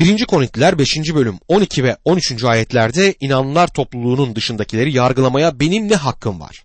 1. 0.00 0.24
Korintiler 0.24 0.78
5. 0.78 1.14
bölüm 1.14 1.38
12 1.48 1.84
ve 1.84 1.96
13. 2.04 2.44
ayetlerde 2.44 3.14
inanlılar 3.20 3.68
topluluğunun 3.68 4.36
dışındakileri 4.36 4.92
yargılamaya 4.96 5.60
benim 5.60 5.88
ne 5.88 5.94
hakkım 5.94 6.40
var? 6.40 6.64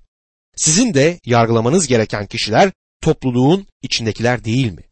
Sizin 0.56 0.94
de 0.94 1.20
yargılamanız 1.26 1.88
gereken 1.88 2.26
kişiler 2.26 2.72
topluluğun 3.02 3.68
içindekiler 3.82 4.44
değil 4.44 4.72
mi? 4.72 4.84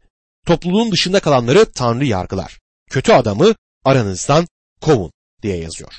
Topluluğun 0.45 0.91
dışında 0.91 1.19
kalanları 1.19 1.71
Tanrı 1.71 2.05
yargılar. 2.05 2.59
Kötü 2.89 3.11
adamı 3.11 3.55
aranızdan 3.85 4.47
kovun 4.81 5.11
diye 5.41 5.57
yazıyor. 5.57 5.93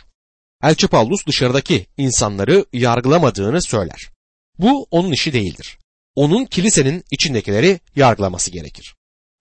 Elçi 0.63 0.89
Paulus 0.89 1.27
dışarıdaki 1.27 1.87
insanları 1.97 2.67
yargılamadığını 2.73 3.63
söyler. 3.63 4.11
Bu 4.59 4.87
onun 4.91 5.13
işi 5.13 5.33
değildir. 5.33 5.79
Onun 6.15 6.45
kilisenin 6.45 7.05
içindekileri 7.11 7.81
yargılaması 7.97 8.51
gerekir. 8.51 8.95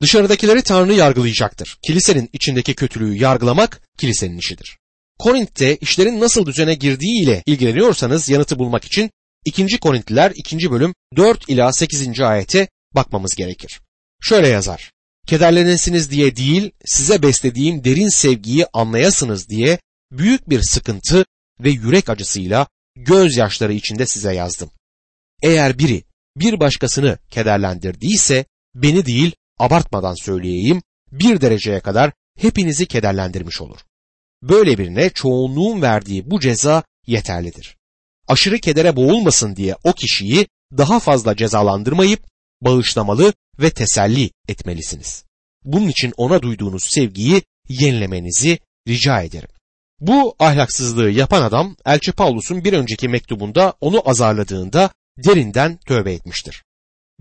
Dışarıdakileri 0.03 0.61
Tanrı 0.61 0.93
yargılayacaktır. 0.93 1.77
Kilisenin 1.87 2.29
içindeki 2.33 2.73
kötülüğü 2.73 3.17
yargılamak 3.17 3.81
kilisenin 3.97 4.37
işidir. 4.37 4.77
Korint'te 5.19 5.77
işlerin 5.77 6.19
nasıl 6.19 6.45
düzene 6.45 6.75
girdiği 6.75 7.23
ile 7.23 7.43
ilgileniyorsanız 7.45 8.29
yanıtı 8.29 8.59
bulmak 8.59 8.85
için 8.85 9.11
2. 9.45 9.79
Korintliler 9.79 10.31
2. 10.35 10.71
bölüm 10.71 10.93
4 11.15 11.49
ila 11.49 11.73
8. 11.73 12.21
ayete 12.21 12.67
bakmamız 12.95 13.35
gerekir. 13.35 13.81
Şöyle 14.21 14.47
yazar. 14.47 14.91
Kederlenesiniz 15.27 16.11
diye 16.11 16.35
değil, 16.35 16.71
size 16.85 17.21
beslediğim 17.21 17.83
derin 17.83 18.09
sevgiyi 18.09 18.65
anlayasınız 18.73 19.49
diye 19.49 19.79
büyük 20.11 20.49
bir 20.49 20.61
sıkıntı 20.61 21.25
ve 21.59 21.69
yürek 21.69 22.09
acısıyla 22.09 22.67
gözyaşları 22.95 23.73
içinde 23.73 24.05
size 24.05 24.33
yazdım. 24.35 24.71
Eğer 25.43 25.79
biri 25.79 26.03
bir 26.37 26.59
başkasını 26.59 27.17
kederlendirdiyse 27.29 28.45
beni 28.75 29.05
değil 29.05 29.35
abartmadan 29.59 30.25
söyleyeyim 30.25 30.81
bir 31.11 31.41
dereceye 31.41 31.79
kadar 31.79 32.11
hepinizi 32.37 32.85
kederlendirmiş 32.85 33.61
olur. 33.61 33.79
Böyle 34.41 34.77
birine 34.77 35.09
çoğunluğun 35.09 35.81
verdiği 35.81 36.31
bu 36.31 36.39
ceza 36.39 36.83
yeterlidir. 37.07 37.77
Aşırı 38.27 38.59
kedere 38.59 38.95
boğulmasın 38.95 39.55
diye 39.55 39.75
o 39.83 39.93
kişiyi 39.93 40.47
daha 40.77 40.99
fazla 40.99 41.35
cezalandırmayıp 41.35 42.19
bağışlamalı 42.61 43.33
ve 43.59 43.69
teselli 43.69 44.31
etmelisiniz. 44.47 45.23
Bunun 45.63 45.87
için 45.87 46.13
ona 46.17 46.41
duyduğunuz 46.41 46.83
sevgiyi 46.83 47.41
yenilemenizi 47.69 48.59
rica 48.87 49.21
ederim. 49.21 49.49
Bu 49.99 50.35
ahlaksızlığı 50.39 51.09
yapan 51.09 51.41
adam 51.41 51.75
Elçi 51.85 52.11
Paulus'un 52.11 52.63
bir 52.63 52.73
önceki 52.73 53.09
mektubunda 53.09 53.73
onu 53.81 54.09
azarladığında 54.09 54.89
derinden 55.17 55.77
tövbe 55.77 56.13
etmiştir. 56.13 56.63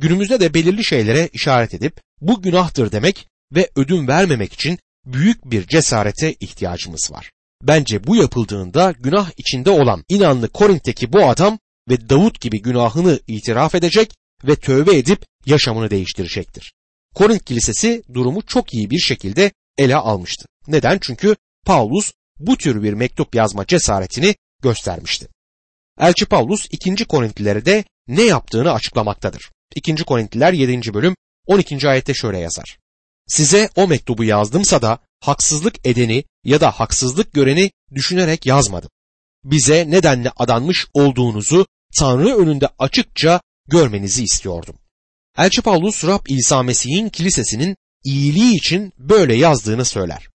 Günümüzde 0.03 0.41
de 0.41 0.55
belirli 0.55 0.85
şeylere 0.85 1.29
işaret 1.33 1.75
edip 1.75 2.01
bu 2.21 2.43
günahtır 2.43 2.93
demek 2.93 3.29
ve 3.53 3.71
ödün 3.77 4.09
vermemek 4.09 4.53
için 4.53 4.79
büyük 5.07 5.51
bir 5.51 5.67
cesarete 5.67 6.33
ihtiyacımız 6.33 7.13
var. 7.13 7.31
Bence 7.63 8.07
bu 8.07 8.17
yapıldığında 8.17 8.95
günah 8.99 9.31
içinde 9.37 9.71
olan 9.71 10.05
inanlı 10.09 10.49
Korint'teki 10.49 11.13
bu 11.13 11.29
adam 11.29 11.59
ve 11.89 12.09
Davut 12.09 12.41
gibi 12.41 12.63
günahını 12.63 13.21
itiraf 13.27 13.75
edecek 13.75 14.15
ve 14.45 14.57
tövbe 14.57 14.97
edip 14.97 15.25
yaşamını 15.47 15.91
değiştirecektir. 15.91 16.73
Korint 17.15 17.45
kilisesi 17.45 18.03
durumu 18.15 18.43
çok 18.43 18.75
iyi 18.75 18.91
bir 18.91 19.01
şekilde 19.01 19.53
ele 19.79 19.97
almıştı. 19.97 20.47
Neden? 20.67 20.99
Çünkü 21.03 21.37
Paulus 21.67 22.13
bu 22.39 22.57
tür 22.57 22.83
bir 22.83 22.93
mektup 22.93 23.35
yazma 23.35 23.67
cesaretini 23.67 24.35
göstermişti. 24.63 25.29
Elçi 26.01 26.27
Paulus 26.27 26.67
2. 26.71 27.05
Korintlilere 27.05 27.65
de 27.65 27.85
ne 28.09 28.23
yaptığını 28.23 28.73
açıklamaktadır. 28.73 29.51
2. 29.77 29.95
Korintliler 29.95 30.53
7. 30.53 30.95
bölüm 30.95 31.17
12. 31.47 31.89
ayette 31.89 32.15
şöyle 32.15 32.39
yazar. 32.39 32.79
Size 33.29 33.71
o 33.77 33.89
mektubu 33.89 34.25
yazdımsa 34.25 34.83
da 34.83 34.99
haksızlık 35.21 35.87
edeni 35.87 36.25
ya 36.45 36.61
da 36.61 36.71
haksızlık 36.71 37.33
göreni 37.33 37.71
düşünerek 37.95 38.47
yazmadım. 38.47 38.91
Bize 39.45 39.91
nedenle 39.91 40.31
adanmış 40.37 40.87
olduğunuzu 40.95 41.67
Tanrı 41.99 42.37
önünde 42.37 42.69
açıkça 42.79 43.41
görmenizi 43.69 44.25
istiyordum. 44.25 44.77
Elçi 45.39 45.63
Paulus 45.63 46.05
Rab 46.05 46.27
İsa 46.29 46.63
Mesih'in 46.63 47.09
kilisesinin 47.09 47.77
iyiliği 48.05 48.57
için 48.57 48.93
böyle 48.99 49.35
yazdığını 49.35 49.85
söyler. 49.85 50.29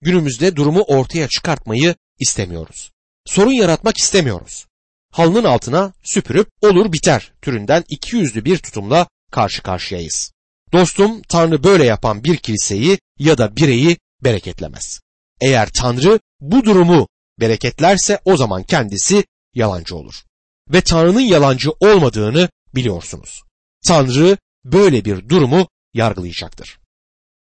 Günümüzde 0.00 0.56
durumu 0.56 0.82
ortaya 0.82 1.28
çıkartmayı 1.28 1.94
istemiyoruz. 2.18 2.90
Sorun 3.26 3.52
yaratmak 3.52 3.98
istemiyoruz. 3.98 4.67
Halının 5.12 5.44
altına 5.44 5.92
süpürüp 6.04 6.48
olur 6.62 6.92
biter 6.92 7.32
türünden 7.42 7.84
iki 7.88 8.16
yüzlü 8.16 8.44
bir 8.44 8.58
tutumla 8.58 9.08
karşı 9.30 9.62
karşıyayız. 9.62 10.32
Dostum 10.72 11.22
Tanrı 11.22 11.64
böyle 11.64 11.84
yapan 11.84 12.24
bir 12.24 12.36
kiliseyi 12.36 12.98
ya 13.18 13.38
da 13.38 13.56
bireyi 13.56 13.96
bereketlemez. 14.24 15.00
Eğer 15.40 15.68
Tanrı 15.72 16.20
bu 16.40 16.64
durumu 16.64 17.08
bereketlerse 17.40 18.20
o 18.24 18.36
zaman 18.36 18.62
kendisi 18.62 19.24
yalancı 19.54 19.96
olur. 19.96 20.24
Ve 20.72 20.80
Tanrı'nın 20.80 21.20
yalancı 21.20 21.70
olmadığını 21.70 22.48
biliyorsunuz. 22.74 23.42
Tanrı 23.86 24.38
böyle 24.64 25.04
bir 25.04 25.28
durumu 25.28 25.68
yargılayacaktır. 25.94 26.78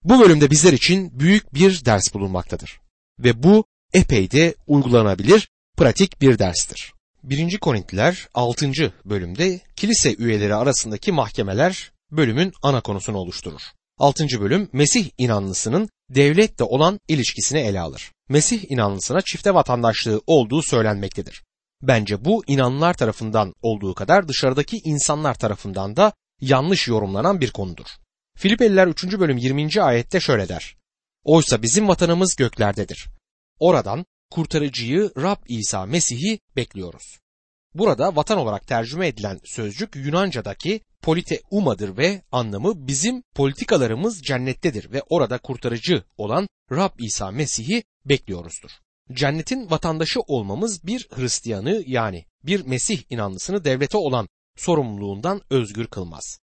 Bu 0.05 0.21
bölümde 0.21 0.51
bizler 0.51 0.73
için 0.73 1.21
büyük 1.21 1.55
bir 1.55 1.85
ders 1.85 2.15
bulunmaktadır. 2.15 2.81
Ve 3.19 3.43
bu 3.43 3.65
epey 3.93 4.31
de 4.31 4.55
uygulanabilir, 4.67 5.49
pratik 5.77 6.21
bir 6.21 6.39
derstir. 6.39 6.93
1. 7.29 7.59
Korintliler 7.59 8.29
6. 8.35 8.73
bölümde 9.05 9.61
kilise 9.77 10.15
üyeleri 10.15 10.55
arasındaki 10.55 11.13
mahkemeler 11.13 11.93
bölümün 12.11 12.53
ana 12.63 12.81
konusunu 12.81 13.17
oluşturur. 13.19 13.61
6. 13.99 14.27
bölüm 14.41 14.69
Mesih 14.73 15.11
inanlısının 15.19 15.89
devletle 16.11 16.65
olan 16.65 17.01
ilişkisini 17.09 17.61
ele 17.61 17.81
alır. 17.81 18.13
Mesih 18.29 18.71
inanlısına 18.71 19.21
çifte 19.21 19.55
vatandaşlığı 19.55 20.23
olduğu 20.27 20.63
söylenmektedir. 20.63 21.43
Bence 21.83 22.25
bu 22.25 22.45
inanlılar 22.47 22.95
tarafından 22.95 23.55
olduğu 23.63 23.95
kadar 23.95 24.29
dışarıdaki 24.29 24.81
insanlar 24.85 25.35
tarafından 25.35 25.97
da 25.97 26.13
yanlış 26.41 26.89
yorumlanan 26.89 27.41
bir 27.41 27.51
konudur. 27.51 27.87
Filipeliler 28.37 28.87
3. 28.87 29.05
bölüm 29.05 29.37
20. 29.37 29.83
ayette 29.83 30.21
şöyle 30.21 30.49
der. 30.49 30.77
Oysa 31.25 31.63
bizim 31.63 31.89
vatanımız 31.89 32.37
göklerdedir. 32.37 33.09
Oradan 33.59 34.07
kurtarıcıyı 34.31 35.13
Rab 35.17 35.43
İsa 35.49 35.87
Mesih'i 35.87 36.41
bekliyoruz. 36.57 37.19
Burada 37.75 38.17
vatan 38.17 38.39
olarak 38.39 38.67
tercüme 38.67 39.09
edilen 39.09 39.41
sözcük 39.45 39.97
Yunanca'daki 39.97 40.81
polite 41.03 41.41
umadır 41.51 41.97
ve 41.97 42.23
anlamı 42.33 42.87
bizim 42.89 43.23
politikalarımız 43.35 44.23
cennettedir 44.23 44.93
ve 44.93 45.03
orada 45.09 45.39
kurtarıcı 45.39 46.03
olan 46.17 46.49
Rab 46.71 46.99
İsa 46.99 47.31
Mesih'i 47.31 47.83
bekliyoruzdur. 48.05 48.71
Cennetin 49.13 49.71
vatandaşı 49.71 50.21
olmamız 50.21 50.87
bir 50.87 51.09
Hristiyanı 51.11 51.83
yani 51.87 52.25
bir 52.43 52.67
Mesih 52.67 53.03
inanlısını 53.11 53.65
devlete 53.65 53.99
olan 53.99 54.29
sorumluluğundan 54.57 55.43
özgür 55.51 55.87
kılmaz. 55.87 56.39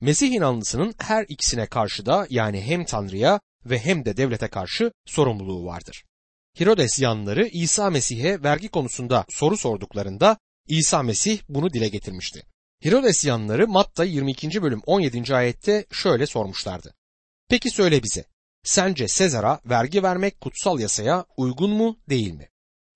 Mesih 0.00 0.30
inanlısının 0.30 0.94
her 0.98 1.26
ikisine 1.28 1.66
karşı 1.66 2.06
da 2.06 2.26
yani 2.30 2.60
hem 2.62 2.84
Tanrı'ya 2.84 3.40
ve 3.64 3.78
hem 3.78 4.04
de 4.04 4.16
devlete 4.16 4.48
karşı 4.48 4.92
sorumluluğu 5.06 5.64
vardır. 5.66 6.04
Herodes 6.54 6.98
yanları 6.98 7.46
İsa 7.46 7.90
Mesih'e 7.90 8.42
vergi 8.42 8.68
konusunda 8.68 9.24
soru 9.28 9.56
sorduklarında 9.56 10.36
İsa 10.68 11.02
Mesih 11.02 11.40
bunu 11.48 11.72
dile 11.72 11.88
getirmişti. 11.88 12.42
Herodes 12.82 13.24
yanları 13.24 13.68
Matta 13.68 14.04
22. 14.04 14.62
bölüm 14.62 14.80
17. 14.86 15.34
ayette 15.34 15.86
şöyle 15.92 16.26
sormuşlardı. 16.26 16.94
Peki 17.48 17.70
söyle 17.70 18.02
bize, 18.02 18.24
sence 18.62 19.08
Sezar'a 19.08 19.60
vergi 19.64 20.02
vermek 20.02 20.40
kutsal 20.40 20.80
yasaya 20.80 21.24
uygun 21.36 21.70
mu 21.70 21.98
değil 22.08 22.32
mi? 22.32 22.48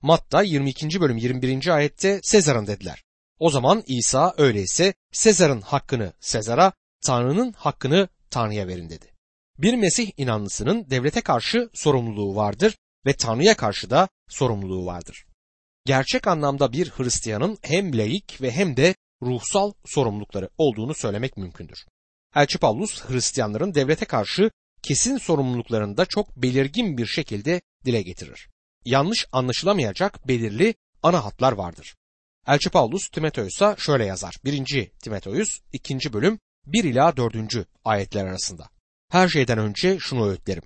Matta 0.03 0.43
22. 0.43 1.00
bölüm 1.00 1.16
21. 1.16 1.66
ayette 1.75 2.20
Sezar'ın 2.22 2.66
dediler. 2.66 3.04
O 3.38 3.50
zaman 3.50 3.82
İsa 3.87 4.34
öyleyse 4.37 4.94
Sezar'ın 5.12 5.60
hakkını 5.60 6.12
Sezar'a, 6.20 6.72
Tanrı'nın 7.06 7.53
hakkını 7.53 8.09
Tanrı'ya 8.31 8.69
verin 8.69 8.91
dedi. 8.91 9.06
Bir 9.59 9.75
Mesih 9.75 10.10
inanlısının 10.16 10.91
devlete 10.91 11.20
karşı 11.20 11.70
sorumluluğu 11.75 12.37
vardır 12.37 12.76
ve 13.06 13.12
Tanrı'ya 13.12 13.56
karşı 13.56 13.90
da 13.90 14.08
sorumluluğu 14.29 14.87
vardır. 14.87 15.26
Gerçek 15.87 16.26
anlamda 16.26 16.73
bir 16.73 16.90
Hristiyanın 16.90 17.58
hem 17.62 17.99
laik 17.99 18.43
ve 18.43 18.52
hem 18.52 18.76
de 18.76 18.94
ruhsal 19.23 19.73
sorumlulukları 19.84 20.50
olduğunu 20.58 20.94
söylemek 20.94 21.37
mümkündür. 21.37 21.87
Elçi 22.34 22.58
Paulus 22.58 23.05
Hristiyanların 23.05 23.75
devlete 23.75 24.05
karşı 24.05 24.50
kesin 24.82 25.19
sorumluluklarını 25.19 25.96
da 25.96 26.06
çok 26.06 26.37
belirgin 26.37 26.99
bir 26.99 27.06
şekilde 27.06 27.61
dile 27.84 28.02
getirir. 28.02 28.49
Yanlış 28.84 29.26
anlaşılamayacak 29.32 30.29
belirli 30.29 30.75
ana 31.02 31.25
hatlar 31.25 31.52
vardır. 31.52 31.94
Elçi 32.46 32.70
Paulus 32.70 33.08
Timoteus'a 33.08 33.76
şöyle 33.79 34.05
yazar. 34.05 34.37
1. 34.44 34.90
Timoteus 35.02 35.61
2. 35.73 36.12
bölüm 36.12 36.38
1 36.67 36.84
ila 36.84 37.17
4. 37.17 37.37
ayetler 37.84 38.25
arasında. 38.25 38.69
Her 39.11 39.29
şeyden 39.29 39.58
önce 39.58 39.99
şunu 39.99 40.29
öğütlerim. 40.29 40.62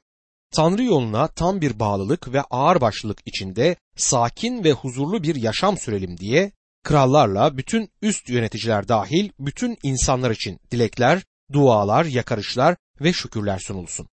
Tanrı 0.50 0.84
yoluna 0.84 1.28
tam 1.28 1.60
bir 1.60 1.78
bağlılık 1.78 2.32
ve 2.32 2.42
ağırbaşlılık 2.42 3.18
içinde 3.26 3.76
sakin 3.96 4.64
ve 4.64 4.72
huzurlu 4.72 5.22
bir 5.22 5.34
yaşam 5.34 5.78
sürelim 5.78 6.18
diye 6.18 6.52
krallarla 6.84 7.56
bütün 7.56 7.90
üst 8.02 8.28
yöneticiler 8.28 8.88
dahil 8.88 9.30
bütün 9.38 9.78
insanlar 9.82 10.30
için 10.30 10.60
dilekler, 10.70 11.22
dualar, 11.52 12.04
yakarışlar 12.04 12.76
ve 13.00 13.12
şükürler 13.12 13.58
sunulsun. 13.58 14.08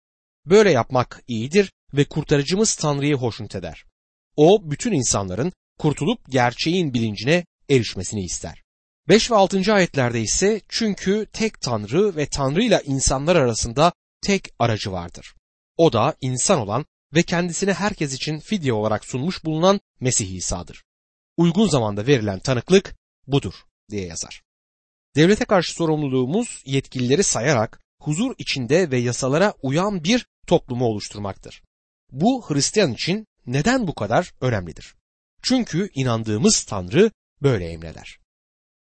Böyle 0.46 0.72
yapmak 0.72 1.24
iyidir 1.28 1.72
ve 1.94 2.06
kurtarıcımız 2.06 2.76
Tanrı'yı 2.76 3.16
hoşnut 3.16 3.56
eder. 3.56 3.86
O 4.36 4.72
bütün 4.72 4.92
insanların 4.92 5.54
kurtulup 5.80 6.20
gerçeğin 6.30 6.94
bilincine 6.94 7.46
erişmesini 7.70 8.24
ister. 8.24 8.64
5 9.10 9.32
ve 9.32 9.36
6. 9.36 9.74
ayetlerde 9.74 10.22
ise 10.22 10.62
çünkü 10.70 11.26
tek 11.34 11.62
Tanrı 11.62 12.16
ve 12.16 12.26
Tanrı 12.26 12.64
ile 12.64 12.82
insanlar 12.86 13.36
arasında 13.36 13.94
tek 14.22 14.50
aracı 14.60 14.92
vardır. 14.92 15.36
O 15.78 15.94
da 15.94 16.16
insan 16.22 16.60
olan 16.60 16.86
ve 17.14 17.24
kendisini 17.24 17.74
herkes 17.74 18.14
için 18.14 18.40
fidye 18.40 18.74
olarak 18.74 19.06
sunmuş 19.06 19.46
bulunan 19.46 19.82
Mesih 20.00 20.36
İsa'dır. 20.36 20.84
Uygun 21.38 21.68
zamanda 21.68 22.08
verilen 22.08 22.40
tanıklık 22.40 22.96
budur 23.28 23.54
diye 23.90 24.06
yazar. 24.06 24.44
Devlete 25.16 25.46
karşı 25.46 25.74
sorumluluğumuz 25.74 26.64
yetkilileri 26.66 27.24
sayarak 27.24 27.80
huzur 28.00 28.36
içinde 28.38 28.92
ve 28.92 28.98
yasalara 28.98 29.54
uyan 29.62 30.04
bir 30.04 30.28
toplumu 30.48 30.86
oluşturmaktır. 30.86 31.64
Bu 32.12 32.46
Hristiyan 32.50 32.94
için 32.94 33.28
neden 33.46 33.88
bu 33.88 33.96
kadar 33.96 34.34
önemlidir? 34.42 34.96
Çünkü 35.42 35.90
inandığımız 35.94 36.64
Tanrı 36.64 37.12
böyle 37.42 37.70
emreder. 37.70 38.20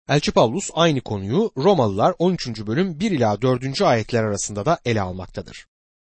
Elçi 0.08 0.32
Pavlus 0.32 0.70
aynı 0.74 1.00
konuyu 1.00 1.52
Romalılar 1.56 2.14
13. 2.18 2.66
bölüm 2.66 3.00
1 3.00 3.10
ila 3.10 3.42
4. 3.42 3.82
ayetler 3.82 4.24
arasında 4.24 4.66
da 4.66 4.78
ele 4.84 5.00
almaktadır. 5.00 5.66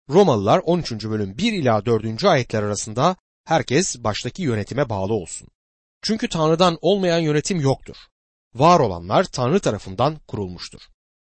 Romalılar 0.10 0.62
13. 0.66 0.92
bölüm 0.92 1.38
1 1.38 1.54
ila 1.54 1.86
4. 1.86 2.24
ayetler 2.24 2.64
arasında 2.64 3.16
herkes 3.46 4.04
baştaki 4.04 4.42
yönetime 4.44 4.90
bağlı 4.90 5.14
olsun. 5.14 5.48
Çünkü 6.02 6.30
Tanrı'dan 6.30 6.78
olmayan 6.82 7.20
yönetim 7.20 7.60
yoktur. 7.60 7.96
Var 8.54 8.80
olanlar 8.80 9.24
Tanrı 9.24 9.60
tarafından 9.60 10.20
kurulmuştur. 10.28 10.82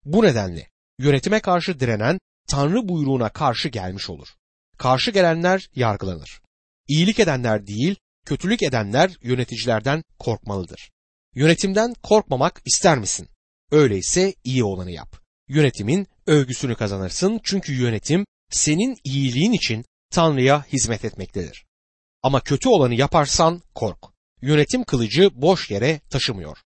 Bu 0.04 0.22
nedenle 0.22 0.68
yönetime 0.98 1.40
karşı 1.40 1.80
direnen 1.80 2.18
Tanrı 2.48 2.88
buyruğuna 2.88 3.28
karşı 3.28 3.68
gelmiş 3.68 4.10
olur. 4.10 4.28
Karşı 4.76 5.10
gelenler 5.10 5.70
yargılanır. 5.74 6.40
İyilik 6.88 7.20
edenler 7.20 7.66
değil, 7.66 7.96
kötülük 8.26 8.62
edenler 8.62 9.16
yöneticilerden 9.22 10.02
korkmalıdır. 10.18 10.90
Yönetimden 11.34 11.94
korkmamak 12.02 12.62
ister 12.66 12.98
misin? 12.98 13.28
Öyleyse 13.70 14.34
iyi 14.44 14.64
olanı 14.64 14.90
yap. 14.90 15.16
Yönetimin 15.48 16.06
övgüsünü 16.26 16.74
kazanırsın 16.74 17.40
çünkü 17.44 17.72
yönetim 17.72 18.26
senin 18.50 18.96
iyiliğin 19.04 19.52
için 19.52 19.84
Tanrı'ya 20.10 20.64
hizmet 20.72 21.04
etmektedir. 21.04 21.66
Ama 22.22 22.40
kötü 22.40 22.68
olanı 22.68 22.94
yaparsan 22.94 23.62
kork. 23.74 23.98
Yönetim 24.42 24.84
kılıcı 24.84 25.30
boş 25.34 25.70
yere 25.70 26.00
taşımıyor. 26.10 26.58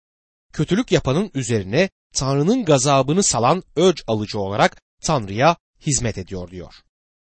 Kötülük 0.54 0.92
yapanın 0.92 1.32
üzerine 1.34 1.90
Tanrı'nın 2.14 2.66
gazabını 2.66 3.24
salan 3.24 3.64
öc 3.76 4.04
alıcı 4.08 4.40
olarak 4.40 4.82
Tanrı'ya 5.04 5.58
hizmet 5.88 6.18
ediyor 6.18 6.52
diyor. 6.52 6.74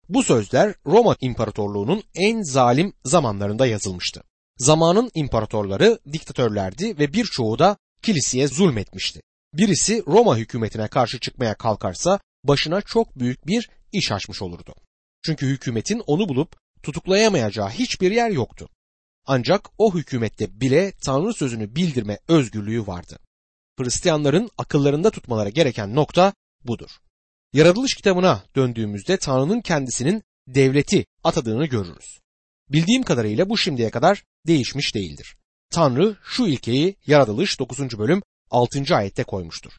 Bu 0.09 0.23
sözler 0.23 0.75
Roma 0.85 1.15
İmparatorluğu'nun 1.21 2.03
en 2.15 2.41
zalim 2.41 2.93
zamanlarında 3.05 3.67
yazılmıştı. 3.67 4.23
Zamanın 4.57 5.11
imparatorları 5.13 5.99
diktatörlerdi 6.13 6.99
ve 6.99 7.13
birçoğu 7.13 7.59
da 7.59 7.77
kiliseye 8.01 8.47
zulmetmişti. 8.47 9.21
Birisi 9.53 10.03
Roma 10.07 10.37
hükümetine 10.37 10.87
karşı 10.87 11.19
çıkmaya 11.19 11.55
kalkarsa 11.55 12.19
başına 12.43 12.81
çok 12.81 13.19
büyük 13.19 13.47
bir 13.47 13.69
iş 13.91 14.11
açmış 14.11 14.41
olurdu. 14.41 14.75
Çünkü 15.25 15.47
hükümetin 15.47 15.99
onu 16.07 16.29
bulup 16.29 16.55
tutuklayamayacağı 16.83 17.69
hiçbir 17.69 18.11
yer 18.11 18.29
yoktu. 18.29 18.69
Ancak 19.25 19.69
o 19.77 19.95
hükümette 19.95 20.61
bile 20.61 20.93
Tanrı 21.05 21.33
sözünü 21.33 21.75
bildirme 21.75 22.19
özgürlüğü 22.27 22.87
vardı. 22.87 23.19
Hristiyanların 23.79 24.49
akıllarında 24.57 25.09
tutmaları 25.09 25.49
gereken 25.49 25.95
nokta 25.95 26.33
budur. 26.63 26.89
Yaratılış 27.53 27.93
kitabına 27.93 28.43
döndüğümüzde 28.55 29.17
Tanrı'nın 29.17 29.61
kendisinin 29.61 30.23
devleti 30.47 31.05
atadığını 31.23 31.65
görürüz. 31.65 32.19
Bildiğim 32.69 33.03
kadarıyla 33.03 33.49
bu 33.49 33.57
şimdiye 33.57 33.89
kadar 33.89 34.23
değişmiş 34.47 34.95
değildir. 34.95 35.37
Tanrı 35.69 36.17
şu 36.23 36.47
ilkeyi 36.47 36.95
Yaratılış 37.07 37.59
9. 37.59 37.97
bölüm 37.97 38.21
6. 38.51 38.95
ayette 38.95 39.23
koymuştur. 39.23 39.71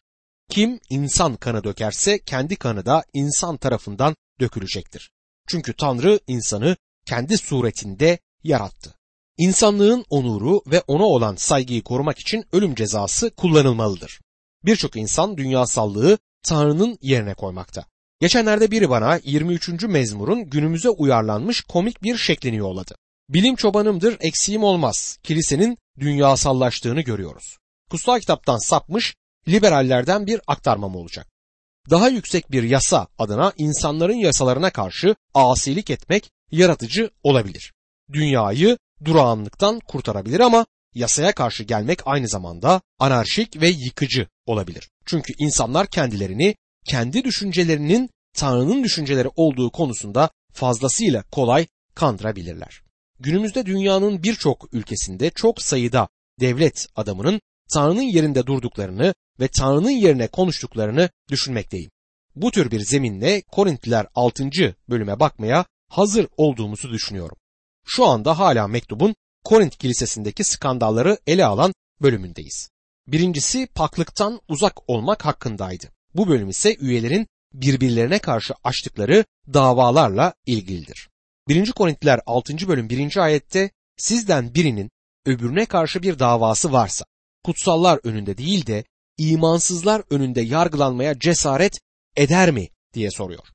Kim 0.50 0.81
insan 0.91 1.37
kanı 1.37 1.64
dökerse 1.64 2.19
kendi 2.19 2.56
kanı 2.56 2.87
da 2.87 3.05
insan 3.12 3.56
tarafından 3.56 4.17
dökülecektir. 4.41 5.11
Çünkü 5.49 5.73
Tanrı 5.73 6.20
insanı 6.26 6.76
kendi 7.06 7.38
suretinde 7.38 8.19
yarattı. 8.44 8.94
İnsanlığın 9.38 10.05
onuru 10.11 10.62
ve 10.67 10.82
ona 10.87 11.05
olan 11.05 11.37
saygıyı 11.37 11.82
korumak 11.82 12.19
için 12.19 12.44
ölüm 12.52 12.75
cezası 12.75 13.31
kullanılmalıdır. 13.31 14.20
Birçok 14.64 14.96
insan 14.96 15.37
dünyasallığı 15.37 16.19
Tanrı'nın 16.43 16.99
yerine 17.00 17.35
koymakta. 17.35 17.85
Geçenlerde 18.20 18.70
biri 18.70 18.91
bana 18.91 19.20
23. 19.25 19.82
mezmurun 19.82 20.50
günümüze 20.50 20.88
uyarlanmış 20.88 21.61
komik 21.61 22.02
bir 22.02 22.17
şeklini 22.17 22.56
yolladı. 22.56 22.94
Bilim 23.29 23.56
çobanımdır 23.56 24.17
eksiğim 24.20 24.64
olmaz. 24.64 25.19
Kilisenin 25.23 25.79
dünyasallaştığını 26.00 27.00
görüyoruz. 27.00 27.58
Kutsal 27.91 28.20
kitaptan 28.20 28.58
sapmış 28.58 29.14
liberallerden 29.49 30.26
bir 30.26 30.41
aktarmam 30.46 30.96
olacak. 30.96 31.26
Daha 31.91 32.08
yüksek 32.08 32.50
bir 32.50 32.62
yasa 32.62 33.06
adına 33.19 33.52
insanların 33.56 34.14
yasalarına 34.14 34.70
karşı 34.70 35.14
asilik 35.35 35.91
etmek 35.91 36.31
yaratıcı 36.50 37.11
olabilir. 37.23 37.73
Dünyayı 38.12 38.79
durağanlıktan 39.05 39.81
kurtarabilir 39.81 40.41
ama 40.41 40.67
yasaya 40.94 41.32
karşı 41.32 41.64
gelmek 41.64 41.99
aynı 42.06 42.29
zamanda 42.29 42.81
anarşik 42.99 43.61
ve 43.61 43.69
yıkıcı 43.69 44.26
olabilir. 44.46 44.91
Çünkü 45.06 45.32
insanlar 45.38 45.87
kendilerini 45.87 46.55
kendi 46.87 47.25
düşüncelerinin 47.25 48.11
Tanrı'nın 48.35 48.85
düşünceleri 48.85 49.29
olduğu 49.37 49.70
konusunda 49.70 50.31
fazlasıyla 50.52 51.23
kolay 51.23 51.67
kandırabilirler. 51.94 52.82
Günümüzde 53.20 53.67
dünyanın 53.67 54.23
birçok 54.23 54.75
ülkesinde 54.75 55.31
çok 55.31 55.62
sayıda 55.62 56.08
devlet 56.41 56.87
adamının 56.96 57.41
Tanrı'nın 57.73 58.03
yerinde 58.03 58.47
durduklarını 58.47 59.15
ve 59.41 59.49
Tanrı'nın 59.49 59.91
yerine 59.91 60.27
konuştuklarını 60.27 61.11
düşünmekteyim. 61.31 61.91
Bu 62.37 62.51
tür 62.51 62.71
bir 62.71 62.81
zeminle 62.81 63.43
Korintliler 63.43 64.07
6. 64.15 64.51
bölüme 64.89 65.21
bakmaya 65.21 65.65
hazır 65.89 66.27
olduğumuzu 66.37 66.91
düşünüyorum. 66.91 67.37
Şu 67.87 68.07
anda 68.07 68.39
hala 68.39 68.69
mektubun 68.69 69.15
Korint 69.45 69.79
kilisesindeki 69.79 70.45
skandalları 70.45 71.19
ele 71.27 71.45
alan 71.45 71.75
bölümündeyiz. 72.03 72.71
Birincisi 73.07 73.67
paklıktan 73.75 74.41
uzak 74.49 74.91
olmak 74.91 75.25
hakkındaydı. 75.25 75.87
Bu 76.15 76.29
bölüm 76.29 76.49
ise 76.49 76.77
üyelerin 76.77 77.27
birbirlerine 77.53 78.19
karşı 78.19 78.55
açtıkları 78.65 79.25
davalarla 79.55 80.35
ilgilidir. 80.47 81.09
1. 81.49 81.73
Korintliler 81.73 82.21
6. 82.27 82.69
bölüm 82.69 82.89
1. 82.89 83.17
ayette 83.17 83.71
sizden 83.97 84.55
birinin 84.55 84.91
öbürüne 85.27 85.67
karşı 85.67 86.03
bir 86.03 86.19
davası 86.19 86.73
varsa 86.73 87.05
kutsallar 87.44 88.01
önünde 88.05 88.39
değil 88.39 88.67
de 88.67 88.84
imansızlar 89.19 90.03
önünde 90.10 90.41
yargılanmaya 90.41 91.19
cesaret 91.19 91.79
eder 92.17 92.51
mi 92.51 92.69
diye 92.94 93.10
soruyor. 93.10 93.48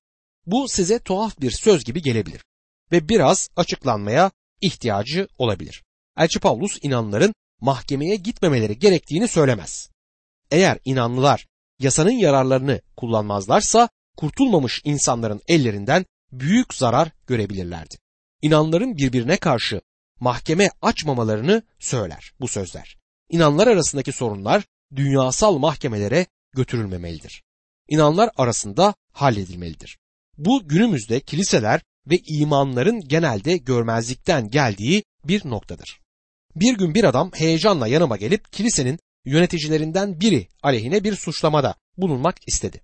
Bu 0.46 0.68
size 0.68 1.00
tuhaf 1.00 1.42
bir 1.42 1.52
söz 1.52 1.84
gibi 1.84 2.02
gelebilir 2.02 2.46
ve 2.92 3.10
biraz 3.10 3.50
açıklanmaya 3.56 4.32
ihtiyacı 4.62 5.28
olabilir. 5.38 5.84
Elçi 6.18 6.40
Pavlus 6.40 6.80
inanların 6.82 7.34
mahkemeye 7.62 8.16
gitmemeleri 8.16 8.80
gerektiğini 8.80 9.28
söylemez. 9.28 9.90
Eğer 10.52 10.80
inanlılar 10.86 11.48
yasanın 11.80 12.12
yararlarını 12.12 12.82
kullanmazlarsa 12.98 13.90
kurtulmamış 14.18 14.82
insanların 14.84 15.42
ellerinden 15.48 16.06
büyük 16.32 16.74
zarar 16.74 17.12
görebilirlerdi. 17.28 17.96
İnanların 18.42 18.98
birbirine 18.98 19.38
karşı 19.38 19.82
mahkeme 20.20 20.70
açmamalarını 20.82 21.64
söyler 21.80 22.34
bu 22.40 22.48
sözler. 22.48 22.99
İnanlar 23.30 23.68
arasındaki 23.68 24.12
sorunlar 24.12 24.64
dünyasal 24.96 25.58
mahkemelere 25.58 26.26
götürülmemelidir. 26.56 27.44
İnanlar 27.88 28.30
arasında 28.38 28.94
halledilmelidir. 29.12 29.98
Bu 30.38 30.68
günümüzde 30.68 31.20
kiliseler 31.20 31.82
ve 32.08 32.20
imanların 32.28 33.02
genelde 33.08 33.58
görmezlikten 33.58 34.50
geldiği 34.50 35.04
bir 35.24 35.50
noktadır. 35.50 36.00
Bir 36.56 36.78
gün 36.78 36.96
bir 36.96 37.04
adam 37.04 37.32
heyecanla 37.36 37.88
yanıma 37.88 38.18
gelip 38.18 38.54
kilisenin 38.54 39.00
yöneticilerinden 39.26 40.20
biri 40.22 40.48
aleyhine 40.64 41.04
bir 41.04 41.16
suçlamada 41.16 41.76
bulunmak 41.98 42.36
istedi. 42.48 42.82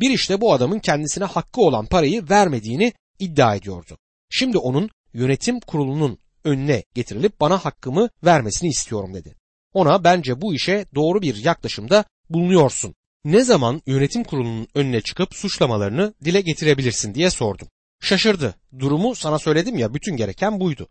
Bir 0.00 0.10
işte 0.10 0.40
bu 0.40 0.52
adamın 0.52 0.78
kendisine 0.78 1.24
hakkı 1.24 1.60
olan 1.60 1.86
parayı 1.86 2.28
vermediğini 2.30 2.92
iddia 3.18 3.54
ediyordu. 3.54 3.98
Şimdi 4.30 4.58
onun 4.58 4.90
yönetim 5.12 5.60
kurulunun 5.60 6.18
önüne 6.44 6.84
getirilip 6.94 7.40
bana 7.40 7.64
hakkımı 7.64 8.08
vermesini 8.24 8.68
istiyorum 8.68 9.14
dedi. 9.14 9.34
Ona 9.74 10.04
bence 10.04 10.40
bu 10.40 10.54
işe 10.54 10.86
doğru 10.94 11.22
bir 11.22 11.44
yaklaşımda 11.44 12.04
bulunuyorsun. 12.30 12.94
Ne 13.24 13.44
zaman 13.44 13.82
yönetim 13.86 14.24
kurulunun 14.24 14.68
önüne 14.74 15.00
çıkıp 15.00 15.34
suçlamalarını 15.34 16.14
dile 16.24 16.40
getirebilirsin 16.40 17.14
diye 17.14 17.30
sordum. 17.30 17.68
Şaşırdı. 18.00 18.54
Durumu 18.78 19.14
sana 19.14 19.38
söyledim 19.38 19.78
ya 19.78 19.94
bütün 19.94 20.16
gereken 20.16 20.60
buydu. 20.60 20.88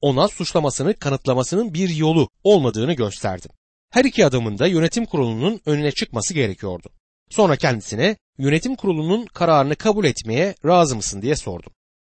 Ona 0.00 0.28
suçlamasını 0.28 0.94
kanıtlamasının 0.94 1.74
bir 1.74 1.88
yolu 1.88 2.28
olmadığını 2.44 2.92
gösterdim. 2.92 3.50
Her 3.90 4.04
iki 4.04 4.26
adamın 4.26 4.58
da 4.58 4.66
yönetim 4.66 5.06
kurulunun 5.06 5.60
önüne 5.66 5.90
çıkması 5.92 6.34
gerekiyordu. 6.34 6.88
Sonra 7.30 7.56
kendisine 7.56 8.16
yönetim 8.38 8.76
kurulunun 8.76 9.26
kararını 9.26 9.76
kabul 9.76 10.04
etmeye 10.04 10.54
razı 10.64 10.96
mısın 10.96 11.22
diye 11.22 11.36
sordum. 11.36 11.72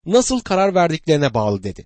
nasıl 0.05 0.39
karar 0.39 0.75
verdiklerine 0.75 1.33
bağlı 1.33 1.63
dedi. 1.63 1.85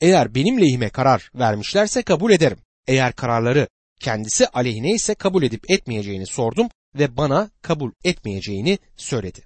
Eğer 0.00 0.34
benim 0.34 0.60
lehime 0.60 0.88
karar 0.88 1.30
vermişlerse 1.34 2.02
kabul 2.02 2.30
ederim. 2.32 2.58
Eğer 2.86 3.12
kararları 3.12 3.68
kendisi 4.00 4.46
aleyhine 4.46 4.90
ise 4.90 5.14
kabul 5.14 5.42
edip 5.42 5.70
etmeyeceğini 5.70 6.26
sordum 6.26 6.68
ve 6.94 7.16
bana 7.16 7.50
kabul 7.62 7.92
etmeyeceğini 8.04 8.78
söyledi. 8.96 9.44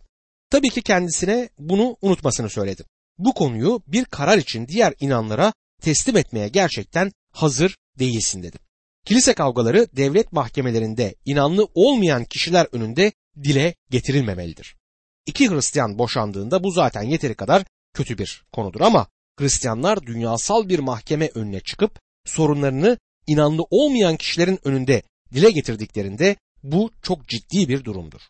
Tabii 0.50 0.70
ki 0.70 0.82
kendisine 0.82 1.48
bunu 1.58 1.96
unutmasını 2.02 2.50
söyledim. 2.50 2.86
Bu 3.18 3.34
konuyu 3.34 3.82
bir 3.86 4.04
karar 4.04 4.38
için 4.38 4.68
diğer 4.68 4.94
inanlara 5.00 5.52
teslim 5.82 6.16
etmeye 6.16 6.48
gerçekten 6.48 7.12
hazır 7.32 7.76
değilsin 7.98 8.42
dedim. 8.42 8.60
Kilise 9.04 9.34
kavgaları 9.34 9.88
devlet 9.96 10.32
mahkemelerinde 10.32 11.14
inanlı 11.24 11.68
olmayan 11.74 12.24
kişiler 12.24 12.66
önünde 12.72 13.12
dile 13.42 13.74
getirilmemelidir. 13.90 14.76
İki 15.26 15.50
Hristiyan 15.50 15.98
boşandığında 15.98 16.64
bu 16.64 16.70
zaten 16.70 17.02
yeteri 17.02 17.34
kadar 17.34 17.64
kötü 17.94 18.18
bir 18.18 18.44
konudur 18.52 18.80
ama 18.80 19.06
Hristiyanlar 19.38 20.06
dünyasal 20.06 20.68
bir 20.68 20.78
mahkeme 20.78 21.30
önüne 21.34 21.60
çıkıp 21.60 22.00
sorunlarını 22.24 22.98
inanlı 23.26 23.62
olmayan 23.70 24.16
kişilerin 24.16 24.58
önünde 24.64 25.02
dile 25.34 25.50
getirdiklerinde 25.50 26.36
bu 26.62 26.90
çok 27.02 27.28
ciddi 27.28 27.68
bir 27.68 27.84
durumdur. 27.84 28.20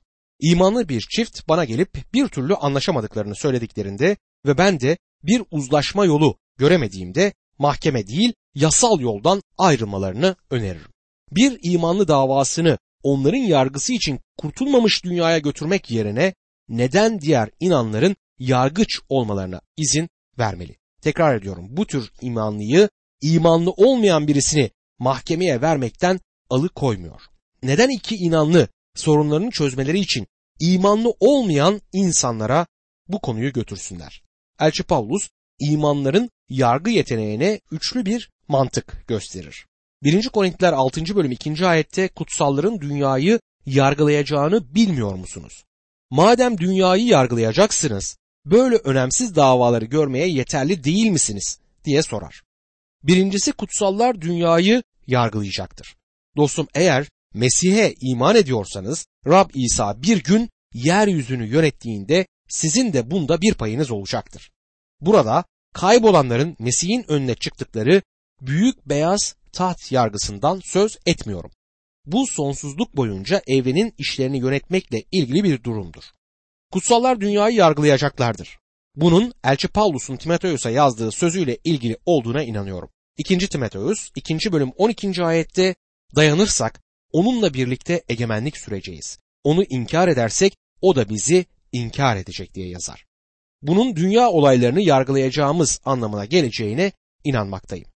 İmanlı 0.40 0.88
bir 0.88 1.00
çift 1.00 1.48
bana 1.48 1.64
gelip 1.64 2.14
bir 2.14 2.28
türlü 2.28 2.54
anlaşamadıklarını 2.54 3.34
söylediklerinde 3.34 4.16
ve 4.46 4.58
ben 4.58 4.80
de 4.80 4.98
bir 5.22 5.42
uzlaşma 5.50 6.04
yolu 6.04 6.36
göremediğimde 6.58 7.32
mahkeme 7.58 8.06
değil 8.06 8.32
yasal 8.54 9.00
yoldan 9.00 9.42
ayrılmalarını 9.58 10.36
öneririm. 10.50 10.90
Bir 11.32 11.58
imanlı 11.62 12.08
davasını 12.08 12.78
onların 13.02 13.38
yargısı 13.38 13.92
için 13.92 14.20
kurtulmamış 14.38 15.04
dünyaya 15.04 15.38
götürmek 15.38 15.90
yerine 15.90 16.34
neden 16.68 17.20
diğer 17.20 17.50
inanların 17.60 18.16
yargıç 18.38 19.00
olmalarına 19.08 19.60
izin 19.76 20.08
vermeli? 20.38 20.76
Tekrar 21.02 21.36
ediyorum 21.36 21.66
bu 21.70 21.86
tür 21.86 22.10
imanlıyı 22.20 22.88
imanlı 23.22 23.70
olmayan 23.70 24.28
birisini 24.28 24.70
mahkemeye 24.98 25.60
vermekten 25.60 26.20
alıkoymuyor. 26.50 27.20
Neden 27.62 27.88
iki 27.88 28.16
inanlı 28.16 28.68
sorunlarını 28.94 29.50
çözmeleri 29.50 30.00
için 30.00 30.26
imanlı 30.60 31.14
olmayan 31.20 31.80
insanlara 31.92 32.66
bu 33.08 33.20
konuyu 33.20 33.52
götürsünler? 33.52 34.22
Elçi 34.60 34.82
Pavlus 34.82 35.28
imanların 35.58 36.30
yargı 36.48 36.90
yeteneğine 36.90 37.60
üçlü 37.70 38.06
bir 38.06 38.30
mantık 38.48 39.04
gösterir. 39.08 39.66
1. 40.02 40.28
Korintiler 40.28 40.72
6. 40.72 41.16
bölüm 41.16 41.32
2. 41.32 41.66
ayette 41.66 42.08
kutsalların 42.08 42.80
dünyayı 42.80 43.40
yargılayacağını 43.66 44.74
bilmiyor 44.74 45.14
musunuz? 45.14 45.64
Madem 46.10 46.58
dünyayı 46.58 47.06
yargılayacaksınız, 47.06 48.16
böyle 48.44 48.76
önemsiz 48.76 49.36
davaları 49.36 49.84
görmeye 49.84 50.28
yeterli 50.28 50.84
değil 50.84 51.10
misiniz 51.10 51.58
diye 51.84 52.02
sorar. 52.02 52.42
Birincisi 53.06 53.52
kutsallar 53.52 54.20
dünyayı 54.20 54.82
yargılayacaktır. 55.06 55.96
Dostum 56.36 56.68
eğer 56.74 57.06
Mesih'e 57.34 57.94
iman 58.00 58.36
ediyorsanız 58.36 59.06
Rab 59.26 59.50
İsa 59.54 60.02
bir 60.02 60.22
gün 60.22 60.50
yeryüzünü 60.74 61.46
yönettiğinde 61.46 62.26
sizin 62.48 62.92
de 62.92 63.10
bunda 63.10 63.40
bir 63.40 63.54
payınız 63.54 63.90
olacaktır. 63.90 64.50
Burada 65.00 65.44
kaybolanların 65.74 66.56
Mesih'in 66.58 67.04
önüne 67.08 67.34
çıktıkları 67.34 68.02
büyük 68.40 68.88
beyaz 68.88 69.36
taht 69.52 69.92
yargısından 69.92 70.60
söz 70.64 70.98
etmiyorum. 71.06 71.50
Bu 72.06 72.26
sonsuzluk 72.26 72.96
boyunca 72.96 73.42
evrenin 73.46 73.94
işlerini 73.98 74.38
yönetmekle 74.38 75.02
ilgili 75.12 75.44
bir 75.44 75.64
durumdur. 75.64 76.02
Kutsallar 76.72 77.20
dünyayı 77.20 77.56
yargılayacaklardır. 77.56 78.58
Bunun 78.96 79.32
Elçi 79.44 79.68
Paulus'un 79.68 80.16
Timoteus'a 80.16 80.70
yazdığı 80.70 81.12
sözüyle 81.12 81.58
ilgili 81.64 81.96
olduğuna 82.06 82.42
inanıyorum. 82.42 82.90
2. 83.18 83.38
Timoteus 83.48 84.10
2. 84.14 84.52
bölüm 84.52 84.72
12. 84.76 85.24
ayette 85.24 85.74
dayanırsak 86.16 86.82
onunla 87.12 87.54
birlikte 87.54 88.04
egemenlik 88.08 88.56
süreceğiz. 88.56 89.18
Onu 89.44 89.64
inkar 89.64 90.08
edersek 90.08 90.56
o 90.80 90.96
da 90.96 91.08
bizi 91.08 91.46
inkar 91.72 92.16
edecek 92.16 92.54
diye 92.54 92.68
yazar. 92.68 93.06
Bunun 93.62 93.96
dünya 93.96 94.30
olaylarını 94.30 94.80
yargılayacağımız 94.80 95.80
anlamına 95.84 96.24
geleceğine 96.24 96.92
inanmaktayım. 97.24 97.88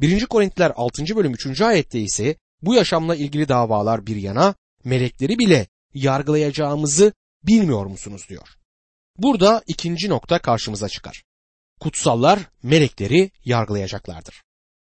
1. 0.00 0.26
Korintiler 0.26 0.72
6. 0.76 1.16
bölüm 1.16 1.32
3. 1.32 1.60
ayette 1.60 2.00
ise 2.00 2.36
bu 2.62 2.74
yaşamla 2.74 3.16
ilgili 3.16 3.48
davalar 3.48 4.06
bir 4.06 4.16
yana 4.16 4.54
melekleri 4.84 5.38
bile 5.38 5.66
yargılayacağımızı 5.94 7.12
bilmiyor 7.42 7.86
musunuz 7.86 8.26
diyor. 8.28 8.48
Burada 9.18 9.62
ikinci 9.66 10.08
nokta 10.08 10.38
karşımıza 10.38 10.88
çıkar. 10.88 11.22
Kutsallar 11.80 12.40
melekleri 12.62 13.30
yargılayacaklardır. 13.44 14.45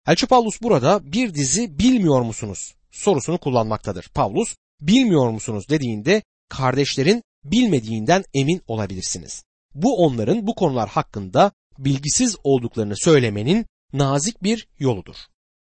Elçi 0.07 0.27
Pavlus 0.27 0.63
burada 0.63 1.13
bir 1.13 1.35
dizi 1.35 1.79
bilmiyor 1.79 2.23
musunuz 2.23 2.75
sorusunu 2.91 3.39
kullanmaktadır. 3.39 4.09
Pavlus 4.15 4.57
bilmiyor 4.81 5.31
musunuz 5.31 5.69
dediğinde 5.69 6.23
kardeşlerin 6.49 7.23
bilmediğinden 7.45 8.25
emin 8.35 8.63
olabilirsiniz. 8.67 9.45
Bu 9.75 9.97
onların 9.97 10.47
bu 10.47 10.55
konular 10.55 10.89
hakkında 10.89 11.53
bilgisiz 11.79 12.37
olduklarını 12.45 12.97
söylemenin 12.97 13.67
nazik 13.93 14.43
bir 14.43 14.69
yoludur. 14.79 15.17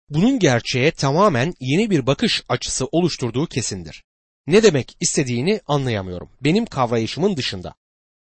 Bunun 0.10 0.40
gerçeğe 0.40 0.92
tamamen 0.92 1.54
yeni 1.60 1.90
bir 1.90 2.08
bakış 2.08 2.44
açısı 2.50 2.86
oluşturduğu 2.92 3.46
kesindir. 3.46 4.04
Ne 4.48 4.64
demek 4.64 4.98
istediğini 5.00 5.62
anlayamıyorum. 5.68 6.30
Benim 6.42 6.66
kavrayışımın 6.66 7.38
dışında. 7.38 7.74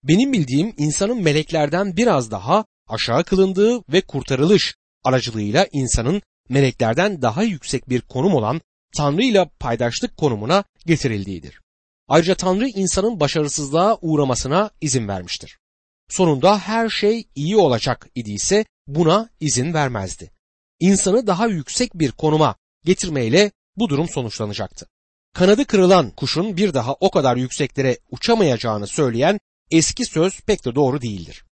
Benim 0.03 0.33
bildiğim 0.33 0.75
insanın 0.79 1.23
meleklerden 1.23 1.97
biraz 1.97 2.31
daha 2.31 2.65
aşağı 2.89 3.25
kılındığı 3.25 3.93
ve 3.93 4.01
kurtarılış 4.01 4.75
aracılığıyla 5.07 5.67
insanın 5.73 6.23
meleklerden 6.49 7.23
daha 7.23 7.43
yüksek 7.43 7.89
bir 7.89 8.01
konum 8.01 8.35
olan 8.35 8.61
Tanrı 8.97 9.23
ile 9.23 9.51
paydaşlık 9.61 10.17
konumuna 10.17 10.65
getirildiğidir. 10.87 11.61
Ayrıca 12.09 12.35
Tanrı 12.35 12.69
insanın 12.69 13.21
başarısızlığa 13.21 13.99
uğramasına 14.01 14.71
izin 14.81 15.09
vermiştir. 15.09 15.59
Sonunda 16.09 16.59
her 16.59 16.89
şey 16.89 17.29
iyi 17.35 17.57
olacak 17.57 18.09
idiyse 18.15 18.65
buna 18.87 19.29
izin 19.41 19.75
vermezdi. 19.75 20.31
İnsanı 20.81 21.27
daha 21.27 21.47
yüksek 21.47 21.95
bir 21.95 22.13
konuma 22.13 22.55
getirmeyle 22.85 23.51
bu 23.77 23.89
durum 23.89 24.09
sonuçlanacaktı. 24.09 24.87
Kanadı 25.35 25.65
kırılan 25.65 26.11
kuşun 26.11 26.57
bir 26.57 26.75
daha 26.75 26.95
o 26.95 27.11
kadar 27.11 27.37
yükseklere 27.37 27.99
uçamayacağını 28.11 28.87
söyleyen 28.87 29.41
eski 29.71 30.05
söz 30.05 30.41
pek 30.41 30.65
de 30.65 30.75
doğru 30.75 31.03
değildir. 31.03 31.45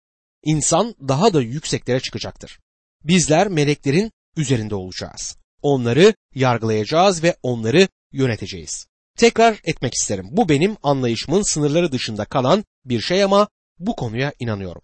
İnsan 0.43 0.95
daha 1.07 1.33
da 1.33 1.41
yükseklere 1.41 1.99
çıkacaktır. 1.99 2.59
Bizler 3.07 3.47
meleklerin 3.47 4.11
üzerinde 4.37 4.75
olacağız. 4.75 5.37
Onları 5.61 6.13
yargılayacağız 6.35 7.23
ve 7.23 7.35
onları 7.43 7.87
yöneteceğiz. 8.11 8.87
Tekrar 9.17 9.59
etmek 9.63 9.93
isterim. 9.93 10.27
Bu 10.31 10.49
benim 10.49 10.77
anlayışımın 10.83 11.41
sınırları 11.41 11.91
dışında 11.91 12.25
kalan 12.25 12.63
bir 12.85 13.01
şey 13.01 13.23
ama 13.23 13.47
bu 13.79 13.95
konuya 13.95 14.33
inanıyorum. 14.39 14.81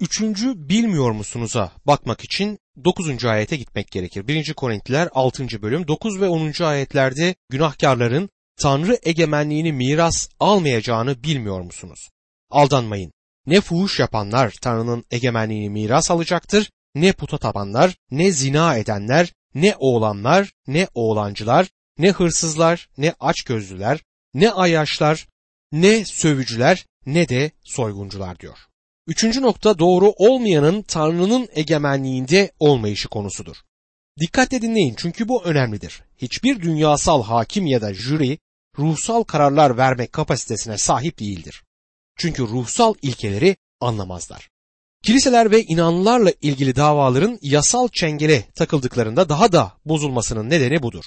Üçüncü 0.00 0.68
bilmiyor 0.68 1.10
musunuz'a 1.10 1.72
bakmak 1.86 2.24
için 2.24 2.58
9. 2.84 3.24
ayete 3.24 3.56
gitmek 3.56 3.90
gerekir. 3.90 4.28
1. 4.28 4.54
Korintliler 4.54 5.08
6. 5.12 5.62
bölüm 5.62 5.88
9 5.88 6.20
ve 6.20 6.28
10. 6.28 6.62
ayetlerde 6.62 7.34
günahkarların 7.48 8.30
Tanrı 8.60 8.98
egemenliğini 9.02 9.72
miras 9.72 10.28
almayacağını 10.40 11.22
bilmiyor 11.22 11.60
musunuz? 11.60 12.10
Aldanmayın. 12.50 13.12
Ne 13.46 13.60
fuhuş 13.60 14.00
yapanlar 14.00 14.54
Tanrı'nın 14.62 15.04
egemenliğini 15.10 15.70
miras 15.70 16.10
alacaktır, 16.10 16.70
ne 16.94 17.12
puta 17.12 17.38
tapanlar, 17.38 17.96
ne 18.10 18.32
zina 18.32 18.76
edenler, 18.76 19.32
ne 19.54 19.74
oğlanlar, 19.78 20.52
ne 20.66 20.88
oğlancılar, 20.94 21.68
ne 21.98 22.10
hırsızlar, 22.10 22.88
ne 22.98 23.14
açgözlüler, 23.20 24.00
ne 24.34 24.50
ayaşlar, 24.50 25.28
ne 25.72 26.04
sövücüler, 26.04 26.86
ne 27.06 27.28
de 27.28 27.50
soyguncular 27.64 28.38
diyor. 28.38 28.58
Üçüncü 29.06 29.42
nokta 29.42 29.78
doğru 29.78 30.12
olmayanın 30.16 30.82
Tanrı'nın 30.82 31.48
egemenliğinde 31.52 32.52
olmayışı 32.58 33.08
konusudur. 33.08 33.56
Dikkatle 34.20 34.62
dinleyin 34.62 34.94
çünkü 34.98 35.28
bu 35.28 35.44
önemlidir. 35.44 36.02
Hiçbir 36.16 36.60
dünyasal 36.60 37.22
hakim 37.22 37.66
ya 37.66 37.80
da 37.80 37.94
jüri 37.94 38.38
ruhsal 38.78 39.22
kararlar 39.22 39.76
verme 39.76 40.06
kapasitesine 40.06 40.78
sahip 40.78 41.18
değildir. 41.18 41.64
Çünkü 42.18 42.42
ruhsal 42.42 42.94
ilkeleri 43.02 43.56
anlamazlar. 43.80 44.49
Kiliseler 45.04 45.50
ve 45.50 45.62
inanlılarla 45.62 46.32
ilgili 46.42 46.76
davaların 46.76 47.38
yasal 47.42 47.88
çengele 47.88 48.42
takıldıklarında 48.54 49.28
daha 49.28 49.52
da 49.52 49.72
bozulmasının 49.84 50.50
nedeni 50.50 50.82
budur. 50.82 51.04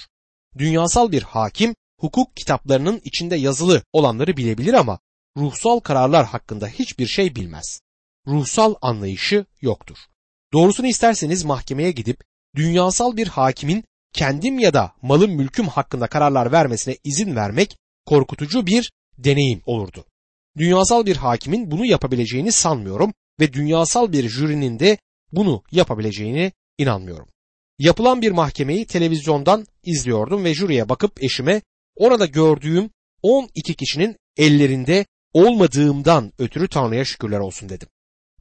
Dünyasal 0.58 1.12
bir 1.12 1.22
hakim 1.22 1.74
hukuk 2.00 2.36
kitaplarının 2.36 3.00
içinde 3.04 3.36
yazılı 3.36 3.82
olanları 3.92 4.36
bilebilir 4.36 4.74
ama 4.74 4.98
ruhsal 5.36 5.80
kararlar 5.80 6.26
hakkında 6.26 6.68
hiçbir 6.68 7.06
şey 7.06 7.34
bilmez. 7.34 7.80
Ruhsal 8.26 8.74
anlayışı 8.82 9.46
yoktur. 9.60 9.96
Doğrusunu 10.52 10.86
isterseniz 10.86 11.44
mahkemeye 11.44 11.90
gidip 11.90 12.20
dünyasal 12.56 13.16
bir 13.16 13.28
hakimin 13.28 13.84
kendim 14.12 14.58
ya 14.58 14.74
da 14.74 14.92
malım 15.02 15.30
mülküm 15.30 15.68
hakkında 15.68 16.06
kararlar 16.06 16.52
vermesine 16.52 16.96
izin 17.04 17.36
vermek 17.36 17.76
korkutucu 18.06 18.66
bir 18.66 18.92
deneyim 19.18 19.62
olurdu. 19.66 20.04
Dünyasal 20.56 21.06
bir 21.06 21.16
hakimin 21.16 21.70
bunu 21.70 21.86
yapabileceğini 21.86 22.52
sanmıyorum 22.52 23.14
ve 23.40 23.52
dünyasal 23.52 24.12
bir 24.12 24.28
jürinin 24.28 24.78
de 24.78 24.98
bunu 25.32 25.62
yapabileceğini 25.72 26.52
inanmıyorum. 26.78 27.28
Yapılan 27.78 28.22
bir 28.22 28.30
mahkemeyi 28.30 28.86
televizyondan 28.86 29.66
izliyordum 29.82 30.44
ve 30.44 30.54
jüriye 30.54 30.88
bakıp 30.88 31.22
eşime 31.22 31.62
orada 31.96 32.26
gördüğüm 32.26 32.90
12 33.22 33.74
kişinin 33.74 34.16
ellerinde 34.36 35.06
olmadığımdan 35.32 36.32
ötürü 36.38 36.68
Tanrı'ya 36.68 37.04
şükürler 37.04 37.38
olsun 37.38 37.68
dedim. 37.68 37.88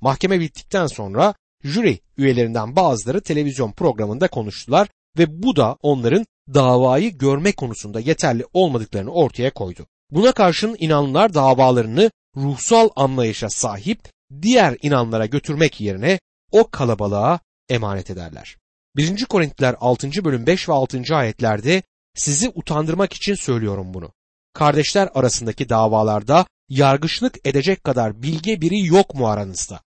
Mahkeme 0.01 0.39
bittikten 0.39 0.87
sonra 0.87 1.33
jüri 1.63 1.99
üyelerinden 2.17 2.75
bazıları 2.75 3.21
televizyon 3.21 3.71
programında 3.71 4.27
konuştular 4.27 4.87
ve 5.17 5.43
bu 5.43 5.55
da 5.55 5.77
onların 5.81 6.25
davayı 6.53 7.17
görme 7.17 7.51
konusunda 7.51 7.99
yeterli 7.99 8.45
olmadıklarını 8.53 9.11
ortaya 9.11 9.53
koydu. 9.53 9.87
Buna 10.11 10.31
karşın 10.31 10.75
inanlılar 10.79 11.33
davalarını 11.33 12.11
ruhsal 12.37 12.89
anlayışa 12.95 13.49
sahip 13.49 13.99
diğer 14.41 14.77
inanlara 14.81 15.25
götürmek 15.25 15.81
yerine 15.81 16.19
o 16.51 16.69
kalabalığa 16.69 17.39
emanet 17.69 18.09
ederler. 18.09 18.57
1. 18.95 19.25
Korintiler 19.25 19.75
6. 19.79 20.25
bölüm 20.25 20.47
5 20.47 20.69
ve 20.69 20.73
6. 20.73 21.15
ayetlerde 21.15 21.83
sizi 22.15 22.49
utandırmak 22.49 23.13
için 23.13 23.35
söylüyorum 23.35 23.93
bunu. 23.93 24.13
Kardeşler 24.53 25.09
arasındaki 25.13 25.69
davalarda 25.69 26.45
yargıçlık 26.69 27.47
edecek 27.47 27.83
kadar 27.83 28.21
bilge 28.21 28.61
biri 28.61 28.85
yok 28.85 29.15
mu 29.15 29.27
aranızda? 29.27 29.81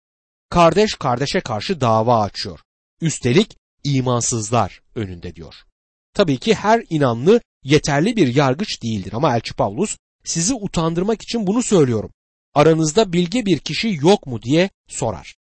Kardeş 0.51 0.95
kardeşe 0.95 1.41
karşı 1.41 1.81
dava 1.81 2.21
açıyor. 2.21 2.61
Üstelik 3.01 3.57
imansızlar 3.85 4.83
önünde 4.95 5.35
diyor. 5.35 5.55
Tabii 6.15 6.39
ki 6.39 6.55
her 6.55 6.85
inanlı 6.91 7.41
yeterli 7.63 8.17
bir 8.17 8.35
yargıç 8.35 8.83
değildir 8.83 9.13
ama 9.13 9.37
Elçi 9.37 9.55
Pavlus 9.55 9.97
sizi 10.25 10.55
utandırmak 10.55 11.23
için 11.23 11.47
bunu 11.47 11.63
söylüyorum. 11.63 12.11
Aranızda 12.55 13.13
bilge 13.13 13.47
bir 13.47 13.59
kişi 13.59 13.99
yok 14.03 14.27
mu 14.27 14.43
diye 14.43 14.71
sorar. 14.89 15.35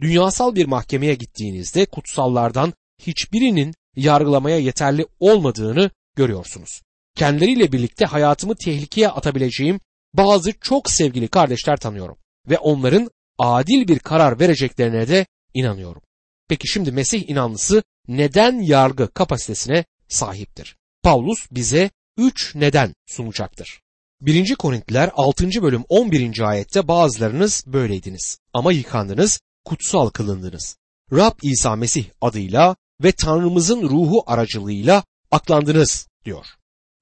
Dünyasal 0.00 0.54
bir 0.54 0.66
mahkemeye 0.66 1.14
gittiğinizde 1.14 1.86
kutsallardan 1.86 2.72
hiçbirinin 2.98 3.74
yargılamaya 3.96 4.58
yeterli 4.58 5.06
olmadığını 5.20 5.90
görüyorsunuz. 6.16 6.82
Kendileriyle 7.16 7.72
birlikte 7.72 8.04
hayatımı 8.04 8.54
tehlikeye 8.56 9.08
atabileceğim 9.08 9.80
bazı 10.14 10.52
çok 10.60 10.90
sevgili 10.90 11.28
kardeşler 11.28 11.76
tanıyorum 11.76 12.16
ve 12.48 12.58
onların 12.58 13.10
adil 13.38 13.88
bir 13.88 13.98
karar 13.98 14.40
vereceklerine 14.40 15.08
de 15.08 15.26
inanıyorum. 15.54 16.02
Peki 16.48 16.68
şimdi 16.68 16.92
Mesih 16.92 17.28
inanlısı 17.28 17.82
neden 18.08 18.60
yargı 18.60 19.08
kapasitesine 19.08 19.84
sahiptir? 20.08 20.76
Paulus 21.02 21.46
bize 21.50 21.90
üç 22.16 22.54
neden 22.54 22.94
sunacaktır. 23.06 23.80
1. 24.22 24.54
Korintliler 24.54 25.10
6. 25.14 25.48
bölüm 25.62 25.84
11. 25.88 26.40
ayette 26.40 26.88
bazılarınız 26.88 27.64
böyleydiniz 27.66 28.38
ama 28.52 28.72
yıkandınız, 28.72 29.40
kutsal 29.64 30.10
kılındınız. 30.10 30.76
Rab 31.12 31.38
İsa 31.42 31.76
Mesih 31.76 32.04
adıyla 32.20 32.76
ve 33.02 33.12
Tanrımızın 33.12 33.82
ruhu 33.82 34.22
aracılığıyla 34.26 35.04
aklandınız 35.30 36.08
diyor. 36.24 36.46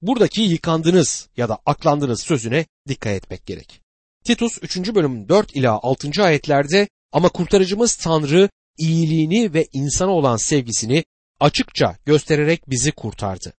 Buradaki 0.01 0.41
yıkandınız 0.41 1.29
ya 1.37 1.49
da 1.49 1.59
aklandınız 1.65 2.21
sözüne 2.21 2.65
dikkat 2.87 3.13
etmek 3.13 3.45
gerek. 3.45 3.81
Titus 4.23 4.57
3. 4.61 4.95
bölüm 4.95 5.29
4 5.29 5.55
ila 5.55 5.79
6. 5.83 6.23
ayetlerde 6.23 6.87
ama 7.11 7.29
kurtarıcımız 7.29 7.95
Tanrı 7.95 8.49
iyiliğini 8.77 9.53
ve 9.53 9.67
insana 9.73 10.11
olan 10.11 10.37
sevgisini 10.37 11.03
açıkça 11.39 11.97
göstererek 12.05 12.69
bizi 12.69 12.91
kurtardı. 12.91 13.53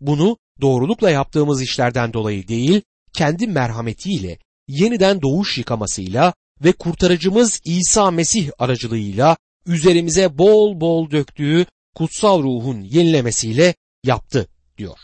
Bunu 0.00 0.36
doğrulukla 0.60 1.10
yaptığımız 1.10 1.62
işlerden 1.62 2.12
dolayı 2.12 2.48
değil, 2.48 2.82
kendi 3.14 3.46
merhametiyle, 3.46 4.38
yeniden 4.68 5.22
doğuş 5.22 5.58
yıkamasıyla 5.58 6.34
ve 6.64 6.72
kurtarıcımız 6.72 7.60
İsa 7.64 8.10
Mesih 8.10 8.50
aracılığıyla 8.58 9.36
üzerimize 9.66 10.38
bol 10.38 10.80
bol 10.80 11.10
döktüğü 11.10 11.66
kutsal 11.94 12.42
ruhun 12.42 12.80
yenilemesiyle 12.80 13.74
yaptı 14.04 14.48
diyor. 14.78 14.98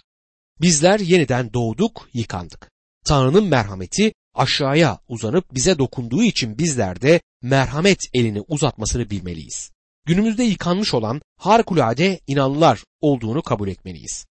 Bizler 0.60 1.00
yeniden 1.00 1.52
doğduk, 1.52 2.08
yıkandık. 2.14 2.70
Tanrı'nın 3.04 3.44
merhameti 3.44 4.12
aşağıya 4.34 4.98
uzanıp 5.08 5.54
bize 5.54 5.78
dokunduğu 5.78 6.22
için 6.22 6.58
bizler 6.58 7.00
de 7.02 7.20
merhamet 7.42 7.98
elini 8.14 8.40
uzatmasını 8.40 9.10
bilmeliyiz. 9.10 9.70
Günümüzde 10.06 10.42
yıkanmış 10.42 10.94
olan 10.94 11.20
harikulade 11.36 12.20
inanlılar 12.26 12.84
olduğunu 13.00 13.42
kabul 13.42 13.68
etmeliyiz. 13.68 14.26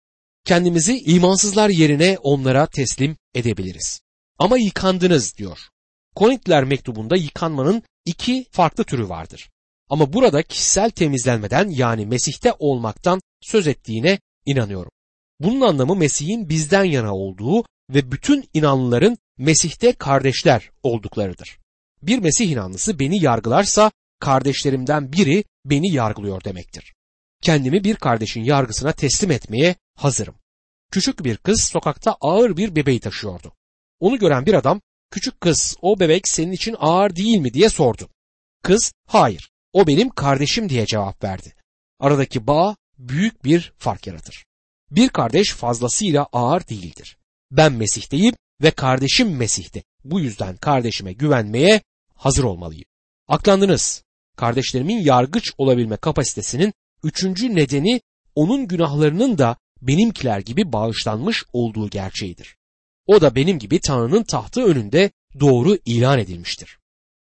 Kendimizi 0.49 0.99
imansızlar 0.99 1.69
yerine 1.69 2.19
onlara 2.23 2.67
teslim 2.67 3.17
edebiliriz. 3.35 4.01
Ama 4.39 4.59
yıkandınız 4.59 5.37
diyor. 5.37 5.59
Korintiler 6.15 6.65
mektubunda 6.65 7.17
yıkanmanın 7.17 7.83
iki 8.05 8.47
farklı 8.51 8.85
türü 8.85 9.09
vardır. 9.09 9.51
Ama 9.89 10.13
burada 10.13 10.43
kişisel 10.43 10.91
temizlenmeden 10.91 11.69
yani 11.69 12.07
Mesih'te 12.07 12.53
olmaktan 12.59 13.21
söz 13.41 13.67
ettiğine 13.67 14.19
inanıyorum. 14.47 14.91
Bunun 15.41 15.61
anlamı 15.61 15.97
Mesih'in 15.97 16.49
bizden 16.49 16.85
yana 16.85 17.15
olduğu 17.15 17.65
ve 17.91 18.13
bütün 18.13 18.49
inanlıların 18.55 19.19
Mesih'te 19.39 19.93
kardeşler 19.93 20.71
olduklarıdır. 20.83 21.59
Bir 22.03 22.19
Mesih 22.19 22.51
inanlısı 22.51 22.99
beni 22.99 23.25
yargılarsa 23.25 23.91
kardeşlerimden 24.21 25.13
biri 25.13 25.45
beni 25.65 25.95
yargılıyor 25.95 26.45
demektir. 26.45 26.95
Kendimi 27.43 27.85
bir 27.85 27.97
kardeşin 27.97 28.45
yargısına 28.45 28.93
teslim 28.93 29.31
etmeye 29.31 29.75
hazırım. 29.95 30.35
Küçük 30.91 31.25
bir 31.25 31.37
kız 31.37 31.63
sokakta 31.63 32.17
ağır 32.21 32.57
bir 32.57 32.77
bebeği 32.77 33.01
taşıyordu. 33.01 33.53
Onu 34.01 34.19
gören 34.19 34.47
bir 34.47 34.55
adam, 34.55 34.81
küçük 35.11 35.41
kız 35.41 35.77
o 35.83 36.01
bebek 36.01 36.29
senin 36.29 36.53
için 36.53 36.77
ağır 36.79 37.17
değil 37.17 37.39
mi 37.39 37.55
diye 37.55 37.69
sordu. 37.69 38.09
Kız, 38.63 38.93
hayır, 39.07 39.51
o 39.73 39.87
benim 39.87 40.09
kardeşim 40.09 40.69
diye 40.69 40.87
cevap 40.87 41.25
verdi. 41.25 41.55
Aradaki 42.01 42.47
bağ 42.47 42.77
büyük 42.99 43.45
bir 43.45 43.73
fark 43.79 44.07
yaratır. 44.07 44.45
Bir 44.91 45.09
kardeş 45.09 45.53
fazlasıyla 45.53 46.29
ağır 46.33 46.69
değildir. 46.69 47.19
Ben 47.51 47.73
Mesih'teyim 47.73 48.35
ve 48.63 48.71
kardeşim 48.71 49.37
Mesih'te. 49.37 49.83
Bu 50.05 50.21
yüzden 50.21 50.57
kardeşime 50.57 51.13
güvenmeye 51.13 51.81
hazır 52.15 52.45
olmalıyım. 52.45 52.85
Aklandınız. 53.29 54.05
Kardeşlerimin 54.37 54.99
yargıç 54.99 55.53
olabilme 55.59 55.97
kapasitesinin 55.97 56.73
üçüncü 57.03 57.55
nedeni 57.55 58.01
onun 58.35 58.69
günahlarının 58.69 59.39
da 59.39 59.57
benimkiler 59.83 60.41
gibi 60.41 60.73
bağışlanmış 60.73 61.45
olduğu 61.53 61.91
gerçeğidir. 61.91 62.57
O 63.07 63.21
da 63.21 63.35
benim 63.35 63.59
gibi 63.59 63.81
Tanrı'nın 63.81 64.23
tahtı 64.23 64.65
önünde 64.65 65.11
doğru 65.41 65.79
ilan 65.85 66.19
edilmiştir. 66.19 66.79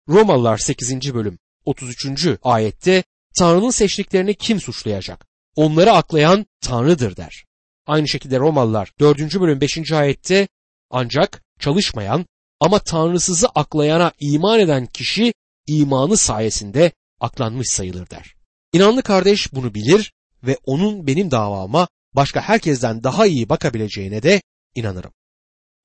Romalılar 0.08 0.58
8. 0.58 1.14
bölüm 1.14 1.38
33. 1.64 2.26
ayette 2.42 3.04
Tanrı'nın 3.38 3.70
seçtiklerini 3.70 4.34
kim 4.34 4.60
suçlayacak? 4.60 5.26
Onları 5.56 5.92
aklayan 5.92 6.46
Tanrı'dır 6.60 7.16
der. 7.16 7.44
Aynı 7.86 8.08
şekilde 8.08 8.38
Romalılar 8.38 8.92
4. 9.00 9.40
bölüm 9.40 9.60
5. 9.60 9.92
ayette 9.92 10.48
ancak 10.90 11.42
çalışmayan 11.60 12.26
ama 12.60 12.78
Tanrısızı 12.78 13.48
aklayana 13.48 14.12
iman 14.20 14.60
eden 14.60 14.86
kişi 14.86 15.34
imanı 15.66 16.16
sayesinde 16.16 16.92
aklanmış 17.20 17.70
sayılır 17.70 18.10
der. 18.10 18.33
İnanlı 18.74 19.02
kardeş 19.02 19.52
bunu 19.52 19.74
bilir 19.74 20.12
ve 20.42 20.58
onun 20.64 21.06
benim 21.06 21.30
davama 21.30 21.88
başka 22.14 22.40
herkesten 22.40 23.04
daha 23.04 23.26
iyi 23.26 23.48
bakabileceğine 23.48 24.22
de 24.22 24.42
inanırım. 24.74 25.12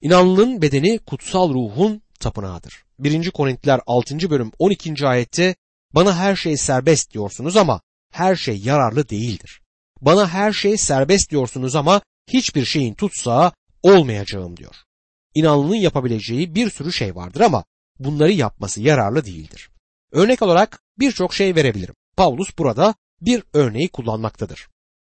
İnanlının 0.01 0.61
bedeni 0.61 0.99
kutsal 0.99 1.53
ruhun 1.53 2.01
tapınağıdır. 2.19 2.83
1. 2.99 3.31
Korintiler 3.31 3.81
6. 3.85 4.29
bölüm 4.29 4.51
12. 4.59 5.07
ayette 5.07 5.55
bana 5.95 6.17
her 6.17 6.35
şey 6.35 6.57
serbest 6.57 7.13
diyorsunuz 7.13 7.57
ama 7.57 7.81
her 8.11 8.35
şey 8.35 8.57
yararlı 8.57 9.09
değildir. 9.09 9.61
Bana 10.01 10.29
her 10.29 10.53
şey 10.53 10.77
serbest 10.77 11.31
diyorsunuz 11.31 11.75
ama 11.75 12.01
hiçbir 12.27 12.65
şeyin 12.65 12.93
tutsağı 12.93 13.51
olmayacağım 13.83 14.57
diyor. 14.57 14.75
İnanlının 15.35 15.75
yapabileceği 15.75 16.55
bir 16.55 16.69
sürü 16.69 16.93
şey 16.93 17.15
vardır 17.15 17.41
ama 17.41 17.63
bunları 17.99 18.31
yapması 18.31 18.81
yararlı 18.81 19.25
değildir. 19.25 19.69
Örnek 20.11 20.41
olarak 20.41 20.81
birçok 20.99 21.33
şey 21.33 21.55
verebilirim. 21.55 21.95
Paulus 22.19 22.57
burada 22.57 22.95
bir 23.21 23.43
örneği 23.53 23.89
kullanmaktadır. 23.89 24.67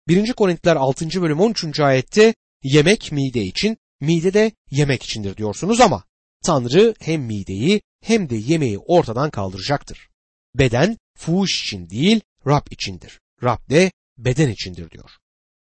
1. 0.08 0.32
Korintiler 0.32 0.76
6. 0.76 1.22
bölüm 1.22 1.40
13. 1.40 1.80
ayette 1.80 2.34
yemek 2.62 3.12
mide 3.12 3.42
için, 3.42 3.76
mide 4.00 4.34
de 4.34 4.52
yemek 4.70 5.02
içindir 5.02 5.36
diyorsunuz 5.36 5.80
ama 5.80 6.04
Tanrı 6.44 6.94
hem 7.00 7.22
mideyi 7.22 7.82
hem 8.02 8.30
de 8.30 8.36
yemeği 8.36 8.78
ortadan 8.78 9.30
kaldıracaktır. 9.30 10.08
Beden 10.54 10.98
fuhuş 11.18 11.62
için 11.62 11.90
değil 11.90 12.20
Rab 12.46 12.66
içindir. 12.70 13.20
Rab 13.42 13.70
de 13.70 13.92
beden 14.18 14.48
içindir 14.48 14.90
diyor. 14.90 15.10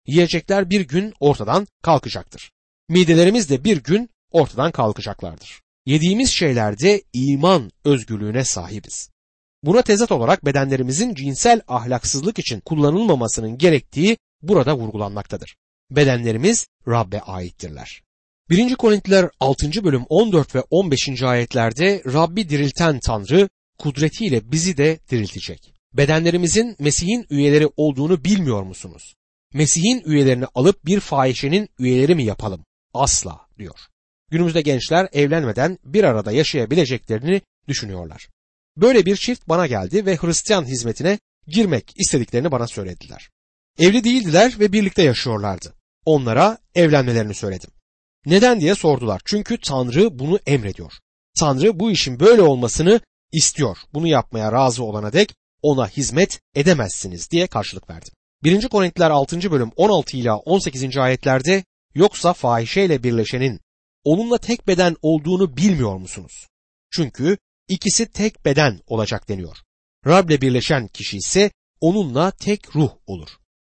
Yiyecekler 0.06 0.70
bir 0.70 0.80
gün 0.80 1.14
ortadan 1.20 1.66
kalkacaktır. 1.82 2.50
Midelerimiz 2.88 3.50
de 3.50 3.64
bir 3.64 3.82
gün 3.82 4.10
ortadan 4.30 4.72
kalkacaklardır. 4.72 5.60
Yediğimiz 5.86 6.30
şeylerde 6.30 7.02
iman 7.12 7.70
özgürlüğüne 7.84 8.44
sahibiz. 8.44 9.10
Buna 9.66 9.82
tezat 9.82 10.12
olarak 10.12 10.44
bedenlerimizin 10.44 11.14
cinsel 11.14 11.60
ahlaksızlık 11.68 12.38
için 12.38 12.60
kullanılmamasının 12.60 13.58
gerektiği 13.58 14.16
burada 14.42 14.76
vurgulanmaktadır. 14.76 15.56
Bedenlerimiz 15.90 16.66
Rab'be 16.88 17.20
aittirler. 17.20 18.02
1. 18.50 18.74
Korintiler 18.74 19.30
6. 19.40 19.84
bölüm 19.84 20.04
14 20.08 20.54
ve 20.54 20.62
15. 20.70 21.22
ayetlerde 21.22 22.02
Rabbi 22.12 22.48
dirilten 22.48 23.00
Tanrı 23.00 23.48
kudretiyle 23.78 24.52
bizi 24.52 24.76
de 24.76 24.98
diriltecek. 25.10 25.74
Bedenlerimizin 25.92 26.76
Mesih'in 26.78 27.26
üyeleri 27.30 27.68
olduğunu 27.76 28.24
bilmiyor 28.24 28.62
musunuz? 28.62 29.14
Mesih'in 29.54 30.02
üyelerini 30.06 30.46
alıp 30.54 30.86
bir 30.86 31.00
fahişenin 31.00 31.68
üyeleri 31.78 32.14
mi 32.14 32.24
yapalım? 32.24 32.64
Asla 32.94 33.40
diyor. 33.58 33.78
Günümüzde 34.30 34.60
gençler 34.60 35.08
evlenmeden 35.12 35.78
bir 35.84 36.04
arada 36.04 36.32
yaşayabileceklerini 36.32 37.40
düşünüyorlar. 37.68 38.28
Böyle 38.76 39.06
bir 39.06 39.16
çift 39.16 39.48
bana 39.48 39.66
geldi 39.66 40.06
ve 40.06 40.16
Hristiyan 40.16 40.64
hizmetine 40.64 41.18
girmek 41.46 41.92
istediklerini 41.96 42.52
bana 42.52 42.66
söylediler. 42.66 43.30
Evli 43.78 44.04
değildiler 44.04 44.56
ve 44.60 44.72
birlikte 44.72 45.02
yaşıyorlardı. 45.02 45.74
Onlara 46.04 46.58
evlenmelerini 46.74 47.34
söyledim. 47.34 47.70
Neden 48.26 48.60
diye 48.60 48.74
sordular. 48.74 49.20
Çünkü 49.24 49.58
Tanrı 49.60 50.18
bunu 50.18 50.38
emrediyor. 50.46 50.92
Tanrı 51.38 51.80
bu 51.80 51.90
işin 51.90 52.20
böyle 52.20 52.42
olmasını 52.42 53.00
istiyor. 53.32 53.78
Bunu 53.94 54.06
yapmaya 54.06 54.52
razı 54.52 54.84
olana 54.84 55.12
dek 55.12 55.34
ona 55.62 55.88
hizmet 55.88 56.40
edemezsiniz 56.54 57.30
diye 57.30 57.46
karşılık 57.46 57.90
verdim. 57.90 58.12
1. 58.44 58.68
Korintiler 58.68 59.10
6. 59.10 59.50
bölüm 59.50 59.70
16 59.76 60.16
ila 60.16 60.36
18. 60.36 60.96
ayetlerde 60.96 61.64
yoksa 61.94 62.32
fahişeyle 62.32 63.02
birleşenin 63.02 63.60
onunla 64.04 64.38
tek 64.38 64.68
beden 64.68 64.96
olduğunu 65.02 65.56
bilmiyor 65.56 65.96
musunuz? 65.96 66.46
Çünkü 66.90 67.38
ikisi 67.68 68.06
tek 68.06 68.44
beden 68.44 68.80
olacak 68.86 69.28
deniyor. 69.28 69.56
Rab'le 70.06 70.40
birleşen 70.40 70.88
kişi 70.88 71.16
ise 71.16 71.50
onunla 71.80 72.30
tek 72.30 72.76
ruh 72.76 72.90
olur. 73.06 73.28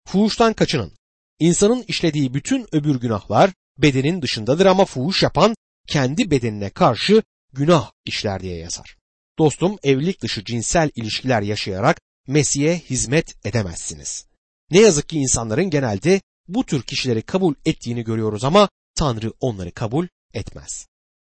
Fuhuştan 0.07 0.53
kaçının. 0.53 0.93
İnsanın 1.39 1.85
işlediği 1.89 2.35
bütün 2.35 2.67
öbür 2.73 3.01
günahlar 3.01 3.53
bedenin 3.79 4.23
dışındadır 4.23 4.67
ama 4.67 4.85
fuhuş 4.85 5.23
yapan 5.23 5.55
kendi 5.89 6.31
bedenine 6.31 6.71
karşı 6.71 7.23
günah 7.53 7.91
işler 8.05 8.41
diye 8.41 8.57
yazar. 8.57 8.97
Dostum 9.39 9.79
evlilik 9.83 10.23
dışı 10.23 10.45
cinsel 10.45 10.91
ilişkiler 10.95 11.43
yaşayarak 11.43 12.01
Mesih'e 12.27 12.79
hizmet 12.79 13.47
edemezsiniz. 13.47 14.27
Ne 14.71 14.81
yazık 14.81 15.09
ki 15.09 15.19
insanların 15.19 15.71
genelde 15.71 16.21
bu 16.49 16.67
tür 16.67 16.83
kişileri 16.83 17.23
kabul 17.23 17.55
ettiğini 17.65 18.05
görüyoruz 18.05 18.45
ama 18.45 18.69
Tanrı 18.95 19.33
onları 19.41 19.73
kabul 19.73 20.07
etmez. 20.35 20.87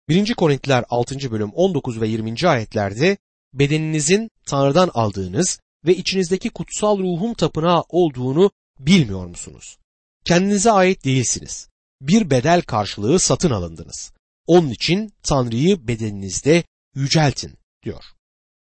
1. 0.09 0.33
Korintiler 0.33 0.85
6. 0.89 1.31
bölüm 1.31 1.51
19 1.53 2.01
ve 2.01 2.07
20. 2.07 2.47
ayetlerde 2.47 3.17
bedeninizin 3.53 4.29
Tanrı'dan 4.45 4.91
aldığınız 4.93 5.59
ve 5.85 5.95
içinizdeki 5.95 6.49
kutsal 6.49 6.99
ruhun 6.99 7.33
tapınağı 7.33 7.83
olduğunu 7.89 8.51
bilmiyor 8.79 9.25
musunuz? 9.25 9.77
Kendinize 10.25 10.71
ait 10.71 11.05
değilsiniz. 11.05 11.69
Bir 12.01 12.29
bedel 12.29 12.61
karşılığı 12.61 13.19
satın 13.19 13.49
alındınız. 13.49 14.11
Onun 14.47 14.69
için 14.69 15.13
Tanrı'yı 15.23 15.87
bedeninizde 15.87 16.63
yüceltin 16.95 17.53
diyor. 17.83 18.03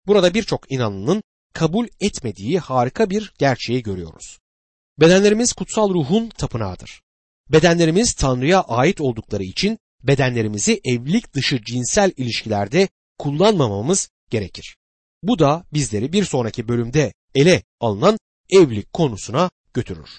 Burada 0.07 0.33
birçok 0.33 0.71
inanlının 0.71 1.23
kabul 1.53 1.87
etmediği 1.99 2.59
harika 2.59 3.09
bir 3.09 3.33
gerçeği 3.37 3.83
görüyoruz. 3.83 4.39
Bedenlerimiz 4.99 5.53
kutsal 5.53 5.93
ruhun 5.93 6.29
tapınağıdır. 6.29 7.01
Bedenlerimiz 7.51 8.13
Tanrı'ya 8.13 8.61
ait 8.61 9.01
oldukları 9.01 9.43
için 9.43 9.77
bedenlerimizi 10.03 10.81
evlilik 10.83 11.33
dışı 11.33 11.63
cinsel 11.63 12.11
ilişkilerde 12.17 12.87
kullanmamamız 13.17 14.09
gerekir. 14.29 14.77
Bu 15.23 15.39
da 15.39 15.65
bizleri 15.73 16.13
bir 16.13 16.23
sonraki 16.23 16.67
bölümde 16.67 17.13
ele 17.35 17.63
alınan 17.79 18.17
evlilik 18.49 18.93
konusuna 18.93 19.49
götürür. 19.73 20.09